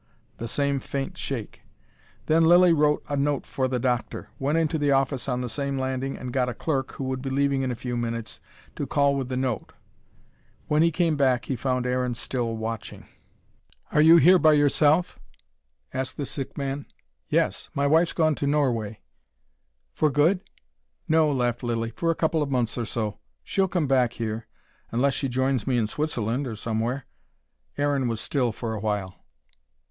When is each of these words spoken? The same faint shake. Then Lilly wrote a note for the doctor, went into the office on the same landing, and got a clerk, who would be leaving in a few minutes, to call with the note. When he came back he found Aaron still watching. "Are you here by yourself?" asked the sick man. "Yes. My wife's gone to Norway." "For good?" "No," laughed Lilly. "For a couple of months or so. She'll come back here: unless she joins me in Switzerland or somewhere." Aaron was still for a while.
The 0.37 0.47
same 0.47 0.79
faint 0.79 1.15
shake. 1.15 1.61
Then 2.25 2.43
Lilly 2.43 2.73
wrote 2.73 3.03
a 3.07 3.15
note 3.15 3.45
for 3.45 3.67
the 3.67 3.77
doctor, 3.77 4.29
went 4.39 4.57
into 4.57 4.79
the 4.79 4.89
office 4.91 5.29
on 5.29 5.41
the 5.41 5.47
same 5.47 5.77
landing, 5.77 6.17
and 6.17 6.33
got 6.33 6.49
a 6.49 6.55
clerk, 6.55 6.93
who 6.93 7.03
would 7.03 7.21
be 7.21 7.29
leaving 7.29 7.61
in 7.61 7.69
a 7.69 7.75
few 7.75 7.95
minutes, 7.95 8.41
to 8.77 8.87
call 8.87 9.15
with 9.15 9.29
the 9.29 9.37
note. 9.37 9.73
When 10.67 10.81
he 10.81 10.91
came 10.91 11.15
back 11.17 11.45
he 11.45 11.55
found 11.55 11.85
Aaron 11.85 12.15
still 12.15 12.57
watching. 12.57 13.05
"Are 13.91 14.01
you 14.01 14.17
here 14.17 14.39
by 14.39 14.53
yourself?" 14.53 15.19
asked 15.93 16.17
the 16.17 16.25
sick 16.25 16.57
man. 16.57 16.87
"Yes. 17.29 17.69
My 17.75 17.85
wife's 17.85 18.13
gone 18.13 18.33
to 18.37 18.47
Norway." 18.47 19.01
"For 19.93 20.09
good?" 20.09 20.41
"No," 21.07 21.31
laughed 21.31 21.61
Lilly. 21.61 21.91
"For 21.95 22.09
a 22.09 22.15
couple 22.15 22.41
of 22.41 22.49
months 22.49 22.75
or 22.75 22.85
so. 22.85 23.19
She'll 23.43 23.67
come 23.67 23.85
back 23.85 24.13
here: 24.13 24.47
unless 24.91 25.13
she 25.13 25.29
joins 25.29 25.67
me 25.67 25.77
in 25.77 25.85
Switzerland 25.85 26.47
or 26.47 26.55
somewhere." 26.55 27.05
Aaron 27.77 28.07
was 28.07 28.19
still 28.19 28.51
for 28.51 28.73
a 28.73 28.79
while. 28.79 29.13